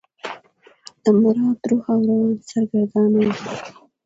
[1.03, 3.29] د مراد روح او روان سرګردانه و.